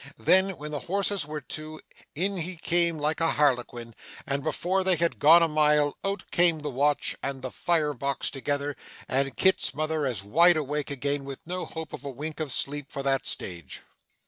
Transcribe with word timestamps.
Then, 0.17 0.57
when 0.57 0.71
the 0.71 0.79
horses 0.89 1.27
were 1.27 1.41
to, 1.41 1.79
in 2.15 2.37
he 2.37 2.55
came 2.57 2.97
like 2.97 3.21
a 3.21 3.33
Harlequin, 3.33 3.93
and 4.25 4.41
before 4.41 4.83
they 4.83 4.95
had 4.95 5.19
gone 5.19 5.43
a 5.43 5.47
mile, 5.47 5.95
out 6.03 6.23
came 6.31 6.61
the 6.61 6.71
watch 6.71 7.15
and 7.21 7.43
the 7.43 7.51
fire 7.51 7.93
box 7.93 8.31
together, 8.31 8.75
and 9.07 9.37
Kit's 9.37 9.75
mother 9.75 10.07
as 10.07 10.23
wide 10.23 10.57
awake 10.57 10.89
again, 10.89 11.23
with 11.23 11.45
no 11.45 11.65
hope 11.65 11.93
of 11.93 12.03
a 12.03 12.09
wink 12.09 12.39
of 12.39 12.51
sleep 12.51 12.91
for 12.91 13.03
that 13.03 13.27
stage. 13.27 13.83